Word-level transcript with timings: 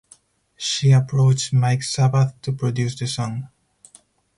She 0.57 0.89
approached 0.93 1.53
Mike 1.53 1.83
Sabath 1.83 2.33
to 2.41 2.51
produce 2.53 2.97
the 2.97 3.05
song. 3.05 3.49